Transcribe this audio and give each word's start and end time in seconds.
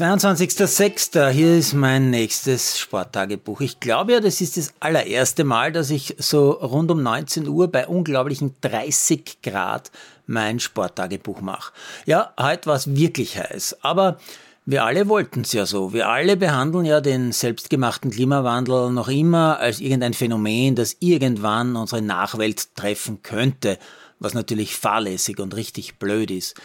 22.06. 0.00 1.30
Hier 1.30 1.56
ist 1.56 1.72
mein 1.72 2.10
nächstes 2.10 2.80
Sporttagebuch. 2.80 3.60
Ich 3.60 3.78
glaube 3.78 4.14
ja, 4.14 4.20
das 4.20 4.40
ist 4.40 4.56
das 4.56 4.74
allererste 4.80 5.44
Mal, 5.44 5.70
dass 5.70 5.90
ich 5.90 6.16
so 6.18 6.50
rund 6.50 6.90
um 6.90 7.00
19 7.00 7.46
Uhr 7.46 7.70
bei 7.70 7.86
unglaublichen 7.86 8.56
30 8.60 9.40
Grad 9.40 9.92
mein 10.26 10.58
Sporttagebuch 10.58 11.40
mache. 11.42 11.72
Ja, 12.06 12.34
heute 12.40 12.66
war 12.66 12.74
es 12.74 12.92
wirklich 12.96 13.38
heiß, 13.38 13.76
aber 13.82 14.18
wir 14.66 14.84
alle 14.84 15.08
wollten 15.08 15.42
es 15.42 15.52
ja 15.52 15.64
so. 15.64 15.92
Wir 15.92 16.08
alle 16.08 16.36
behandeln 16.36 16.86
ja 16.86 17.00
den 17.00 17.30
selbstgemachten 17.30 18.10
Klimawandel 18.10 18.90
noch 18.90 19.08
immer 19.08 19.60
als 19.60 19.78
irgendein 19.78 20.14
Phänomen, 20.14 20.74
das 20.74 20.96
irgendwann 20.98 21.76
unsere 21.76 22.02
Nachwelt 22.02 22.74
treffen 22.74 23.22
könnte, 23.22 23.78
was 24.18 24.34
natürlich 24.34 24.74
fahrlässig 24.74 25.38
und 25.38 25.54
richtig 25.54 26.00
blöd 26.00 26.32
ist. 26.32 26.56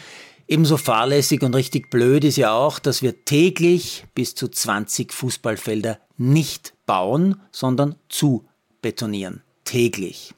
Ebenso 0.50 0.78
fahrlässig 0.78 1.42
und 1.42 1.54
richtig 1.54 1.90
blöd 1.90 2.24
ist 2.24 2.36
ja 2.36 2.52
auch, 2.52 2.80
dass 2.80 3.02
wir 3.02 3.24
täglich 3.24 4.04
bis 4.16 4.34
zu 4.34 4.48
20 4.48 5.12
Fußballfelder 5.12 6.00
nicht 6.16 6.74
bauen, 6.86 7.40
sondern 7.52 7.94
zu 8.08 8.44
betonieren. 8.82 9.42
Täglich. 9.62 10.34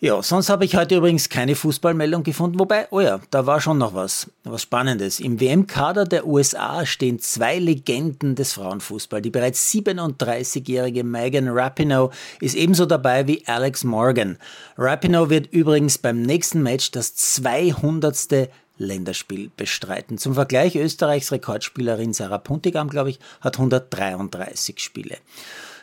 Ja, 0.00 0.22
sonst 0.22 0.48
habe 0.48 0.64
ich 0.64 0.76
heute 0.76 0.96
übrigens 0.96 1.28
keine 1.28 1.54
Fußballmeldung 1.54 2.22
gefunden, 2.22 2.58
wobei, 2.58 2.88
oh 2.90 3.00
ja, 3.00 3.20
da 3.30 3.44
war 3.44 3.60
schon 3.60 3.76
noch 3.76 3.94
was, 3.94 4.30
was 4.44 4.62
Spannendes. 4.62 5.20
Im 5.20 5.38
WM-Kader 5.38 6.06
der 6.06 6.26
USA 6.26 6.86
stehen 6.86 7.18
zwei 7.20 7.58
Legenden 7.58 8.34
des 8.34 8.54
Frauenfußballs. 8.54 9.22
Die 9.22 9.30
bereits 9.30 9.70
37-jährige 9.72 11.04
Megan 11.04 11.48
Rapinoe 11.48 12.08
ist 12.40 12.56
ebenso 12.56 12.86
dabei 12.86 13.26
wie 13.26 13.46
Alex 13.46 13.84
Morgan. 13.84 14.38
Rapinoe 14.78 15.28
wird 15.28 15.52
übrigens 15.52 15.98
beim 15.98 16.22
nächsten 16.22 16.62
Match 16.62 16.90
das 16.92 17.14
200. 17.14 18.48
Länderspiel 18.82 19.50
bestreiten. 19.56 20.18
Zum 20.18 20.34
Vergleich, 20.34 20.76
Österreichs 20.76 21.32
Rekordspielerin 21.32 22.12
Sarah 22.12 22.38
Puntigam, 22.38 22.88
glaube 22.88 23.10
ich, 23.10 23.18
hat 23.40 23.56
133 23.56 24.80
Spiele. 24.80 25.18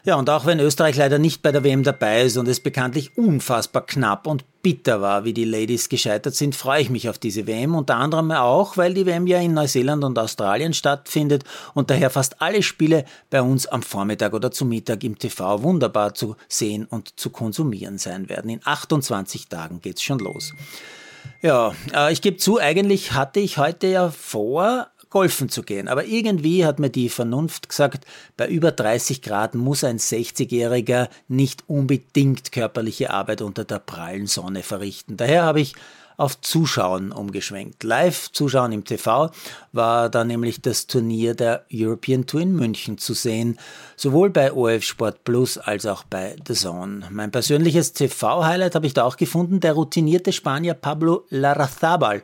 Ja, 0.06 0.16
und 0.16 0.30
auch 0.30 0.46
wenn 0.46 0.60
Österreich 0.60 0.96
leider 0.96 1.20
nicht 1.20 1.42
bei 1.42 1.52
der 1.52 1.64
WM 1.64 1.84
dabei 1.84 2.24
ist 2.24 2.38
und 2.38 2.48
es 2.48 2.62
bekanntlich 2.62 3.18
unfassbar 3.18 3.86
knapp 3.86 4.28
und 4.28 4.46
bitter 4.62 5.02
war, 5.02 5.26
wie 5.26 5.34
die 5.34 5.46
Ladies 5.46 5.90
gescheitert 5.90 6.36
sind, 6.36 6.56
freue 6.56 6.82
ich 6.82 6.90
mich 6.90 7.10
auf 7.10 7.18
diese 7.18 7.48
WM. 7.48 7.76
Unter 7.76 7.98
anderem 7.98 8.32
auch, 8.32 8.78
weil 8.78 8.94
die 8.94 9.06
WM 9.06 9.28
ja 9.28 9.40
in 9.40 9.54
Neuseeland 9.54 10.04
und 10.04 10.18
Australien 10.18 10.74
stattfindet 10.74 11.44
und 11.74 11.90
daher 11.90 12.10
fast 12.10 12.42
alle 12.42 12.64
Spiele 12.64 13.06
bei 13.30 13.42
uns 13.42 13.68
am 13.68 13.82
Vormittag 13.82 14.34
oder 14.34 14.52
zum 14.52 14.70
Mittag 14.70 15.04
im 15.04 15.18
TV 15.18 15.64
wunderbar 15.64 16.14
zu 16.14 16.36
sehen 16.48 16.86
und 16.90 17.20
zu 17.20 17.30
konsumieren 17.30 17.98
sein 17.98 18.30
werden. 18.30 18.50
In 18.50 18.62
28 18.64 19.48
Tagen 19.48 19.82
geht's 19.82 20.02
schon 20.02 20.20
los. 20.20 20.54
Ja, 21.42 21.74
äh, 21.94 22.12
ich 22.12 22.22
gebe 22.22 22.38
zu, 22.38 22.60
eigentlich 22.60 23.14
hatte 23.14 23.40
ich 23.40 23.58
heute 23.58 23.88
ja 23.88 24.12
vor, 24.12 24.88
golfen 25.10 25.50
zu 25.50 25.64
gehen. 25.64 25.88
Aber 25.88 26.06
irgendwie 26.06 26.66
hat 26.66 26.80
mir 26.80 26.90
die 26.90 27.10
Vernunft 27.10 27.70
gesagt, 27.70 28.06
bei 28.38 28.48
über 28.48 28.72
30 28.72 29.22
Grad 29.22 29.56
muss 29.56 29.84
ein 29.84 29.98
60-Jähriger 29.98 31.10
nicht 31.28 31.64
unbedingt 31.68 32.52
körperliche 32.52 33.12
Arbeit 33.12 33.42
unter 33.42 33.64
der 33.64 33.80
prallen 33.80 34.28
Sonne 34.28 34.64
verrichten. 34.64 35.18
Daher 35.18 35.44
habe 35.44 35.62
ich 35.62 35.74
auf 36.20 36.42
Zuschauen 36.42 37.12
umgeschwenkt. 37.12 37.84
Live 37.84 38.32
zuschauen 38.32 38.74
im 38.74 38.84
TV 38.84 39.32
war 39.72 40.10
da 40.10 40.24
nämlich 40.24 40.62
das 40.62 40.88
Turnier 40.88 41.34
der 41.34 41.66
European 41.72 42.26
Tour 42.26 42.42
in 42.42 42.56
München 42.56 42.98
zu 42.98 43.14
sehen, 43.14 43.58
sowohl 43.96 44.30
bei 44.30 44.52
OF 44.52 44.84
Sport 44.84 45.24
Plus 45.24 45.58
als 45.58 45.86
auch 45.86 46.04
bei 46.04 46.36
The 46.46 46.54
Zone. 46.54 47.08
Mein 47.10 47.32
persönliches 47.32 47.94
TV-Highlight 47.94 48.76
habe 48.76 48.88
ich 48.88 48.94
da 48.94 49.04
auch 49.04 49.16
gefunden, 49.16 49.60
der 49.60 49.74
routinierte 49.74 50.34
Spanier 50.34 50.74
Pablo 50.74 51.26
Larrazabal. 51.30 52.22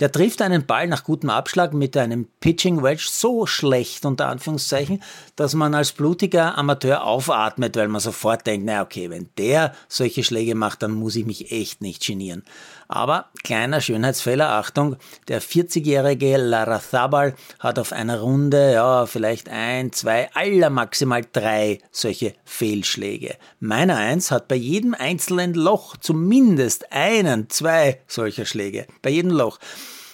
Der 0.00 0.12
trifft 0.12 0.42
einen 0.42 0.64
Ball 0.64 0.86
nach 0.86 1.02
gutem 1.02 1.30
Abschlag 1.30 1.72
mit 1.72 1.96
einem 1.96 2.28
Pitching 2.40 2.82
Wedge 2.82 3.06
so 3.10 3.46
schlecht, 3.46 4.04
unter 4.04 4.28
Anführungszeichen, 4.28 5.02
dass 5.34 5.54
man 5.54 5.74
als 5.74 5.92
blutiger 5.92 6.56
Amateur 6.56 7.04
aufatmet, 7.04 7.76
weil 7.76 7.88
man 7.88 8.00
sofort 8.00 8.46
denkt, 8.46 8.64
na 8.66 8.82
okay, 8.82 9.10
wenn 9.10 9.28
der 9.38 9.74
solche 9.88 10.22
Schläge 10.22 10.54
macht, 10.54 10.82
dann 10.82 10.92
muss 10.92 11.16
ich 11.16 11.26
mich 11.26 11.50
echt 11.50 11.80
nicht 11.80 12.06
genieren. 12.06 12.44
Aber 12.86 13.26
kleiner 13.42 13.80
Schönheitsfehler, 13.80 14.50
Achtung, 14.50 14.96
der 15.28 15.42
40-jährige 15.42 16.36
Larrazabal 16.36 17.34
hat 17.58 17.78
auf 17.78 17.92
einer 17.92 18.20
Runde, 18.20 18.72
ja, 18.72 19.06
vielleicht 19.06 19.48
ein, 19.48 19.92
zwei, 19.92 20.30
aller 20.34 20.70
maximal 20.70 21.22
drei 21.32 21.78
solche 21.90 22.34
Fehlschläge. 22.44 23.36
Meiner 23.60 23.96
eins 23.96 24.30
hat 24.30 24.48
bei 24.48 24.56
jedem 24.56 24.94
einzelnen 24.94 25.54
Loch 25.54 25.96
zumindest 25.96 26.92
einen, 26.92 27.50
zwei 27.50 28.00
solcher 28.06 28.44
Schläge. 28.44 28.86
Bei 29.02 29.10
jedem 29.10 29.30
Loch. 29.30 29.58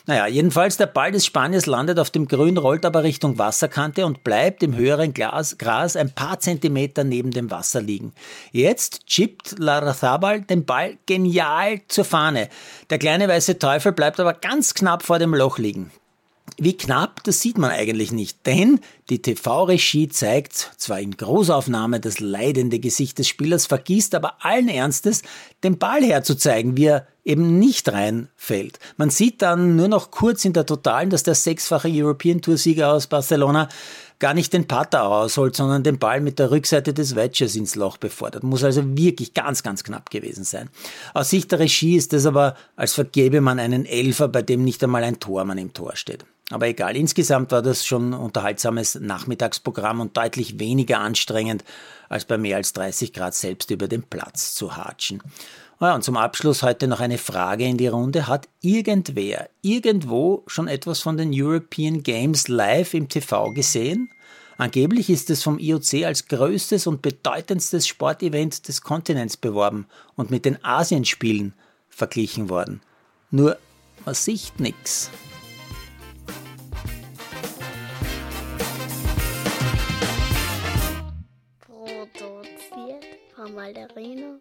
Naja, 0.07 0.27
jedenfalls 0.27 0.77
der 0.77 0.87
Ball 0.87 1.13
des 1.13 1.25
Spaniers 1.25 1.65
landet 1.65 1.99
auf 1.99 2.11
dem 2.11 2.29
Grün, 2.29 2.59
rollt 2.59 2.85
aber 2.85 3.05
Richtung 3.05 3.39
Wasserkante 3.39 4.05
und 4.05 4.23
bleibt 4.23 4.63
im 4.63 4.77
höheren 4.77 5.15
Glas, 5.15 5.57
Gras 5.57 5.97
ein 5.97 6.11
paar 6.11 6.41
Zentimeter 6.41 7.05
neben 7.05 7.31
dem 7.31 7.51
Wasser 7.51 7.81
liegen. 7.81 8.13
Jetzt 8.53 9.07
chippt 9.07 9.59
Larrazabal 9.59 10.43
den 10.43 10.67
Ball 10.67 10.99
genial 11.07 11.81
zur 11.89 12.05
Fahne. 12.05 12.51
Der 12.91 12.99
kleine 12.99 13.29
weiße 13.29 13.59
Teufel 13.59 13.93
bleibt 13.93 14.21
aber 14.21 14.35
ganz 14.35 14.75
knapp 14.75 15.03
vor 15.03 15.19
dem 15.19 15.35
Loch 15.35 15.57
liegen. 15.57 15.91
Wie 16.59 16.77
knapp, 16.77 17.25
das 17.25 17.41
sieht 17.41 17.57
man 17.57 17.71
eigentlich 17.71 18.13
nicht, 18.13 18.45
denn 18.45 18.81
die 19.09 19.23
TV-Regie 19.23 20.09
zeigt 20.11 20.73
zwar 20.77 21.01
in 21.01 21.17
Großaufnahme 21.17 21.99
das 21.99 22.21
leidende 22.21 22.79
Gesicht 22.79 23.19
des 23.19 23.29
Spielers, 23.29 23.65
vergisst 23.65 24.15
aber 24.15 24.45
allen 24.45 24.69
Ernstes, 24.69 25.23
den 25.65 25.79
Ball 25.79 26.03
herzuzeigen, 26.03 26.77
wie 26.77 26.87
er 26.87 27.07
eben 27.25 27.59
nicht 27.59 27.91
reinfällt. 27.91 28.79
Man 28.97 29.11
sieht 29.11 29.43
dann 29.43 29.77
nur 29.77 29.89
noch 29.89 30.11
kurz 30.11 30.45
in 30.45 30.53
der 30.53 30.67
Totalen, 30.67 31.11
dass 31.11 31.23
der 31.23 31.35
sechsfache 31.35 31.89
European 31.91 32.43
Tour-Sieger 32.43 32.93
aus 32.93 33.07
Barcelona 33.07 33.69
gar 34.19 34.35
nicht 34.35 34.53
den 34.53 34.69
Putter 34.69 35.05
ausholt, 35.05 35.57
sondern 35.57 35.83
den 35.83 35.99
Ball 35.99 36.21
mit 36.21 36.39
der 36.39 36.51
Rückseite 36.51 36.95
des 36.95 37.17
Wedges 37.17 37.57
ins 37.57 37.75
Loch 37.75 37.97
befordert. 37.97 38.43
Muss 38.43 38.65
also 38.65 38.97
wirklich 38.97 39.35
ganz, 39.35 39.63
ganz 39.63 39.85
knapp 39.85 40.11
gewesen 40.11 40.45
sein. 40.45 40.71
Aus 41.15 41.31
Sicht 41.31 41.51
der 41.51 41.59
Regie 41.59 41.97
ist 41.97 42.13
es 42.13 42.27
aber, 42.27 42.57
als 42.77 42.95
vergebe 42.95 43.41
man 43.41 43.59
einen 43.59 43.87
Elfer, 43.87 44.29
bei 44.29 44.43
dem 44.43 44.65
nicht 44.65 44.83
einmal 44.85 45.05
ein 45.05 45.19
Tormann 45.19 45.59
im 45.59 45.73
Tor 45.73 45.97
steht. 45.97 46.25
Aber 46.51 46.69
egal, 46.69 46.95
insgesamt 46.97 47.53
war 47.53 47.63
das 47.63 47.87
schon 47.87 48.13
unterhaltsames 48.13 48.97
Nachmittagsprogramm 49.01 50.01
und 50.01 50.17
deutlich 50.17 50.59
weniger 50.59 51.01
anstrengend, 51.01 51.65
als 52.09 52.27
bei 52.27 52.37
mehr 52.37 52.59
als 52.59 52.75
30 52.75 53.13
Grad 53.15 53.35
selbst 53.35 53.71
über 53.71 53.89
den 53.89 54.03
Platz 54.03 54.55
zu 54.55 54.77
hatschen. 54.77 55.23
Ja, 55.85 55.95
und 55.95 56.03
zum 56.03 56.17
Abschluss 56.17 56.63
heute 56.63 56.89
noch 56.89 57.01
eine 57.01 57.19
Frage 57.19 57.67
in 57.67 57.77
die 57.77 57.89
Runde. 57.89 58.27
Hat 58.27 58.49
irgendwer 58.63 59.51
irgendwo 59.61 60.43
schon 60.47 60.67
etwas 60.67 61.01
von 61.01 61.19
den 61.19 61.31
European 61.31 62.03
Games 62.03 62.49
live 62.49 62.95
im 62.95 63.11
TV 63.11 63.53
gesehen? 63.53 64.09
Angeblich 64.57 65.11
ist 65.11 65.29
es 65.29 65.43
vom 65.43 65.59
IOC 65.59 66.05
als 66.07 66.27
größtes 66.27 66.87
und 66.87 67.03
bedeutendstes 67.03 67.87
Sportevent 67.87 68.67
des 68.67 68.81
Kontinents 68.81 69.37
beworben 69.37 69.87
und 70.17 70.31
mit 70.31 70.47
den 70.47 70.65
Asienspielen 70.65 71.53
verglichen 71.91 72.49
worden. 72.49 72.81
Nur 73.31 73.59
man 74.07 74.15
sieht 74.15 74.59
nichts. 74.59 75.11
Produziert 81.61 83.05
von 83.37 83.55
Malderino 83.55 84.41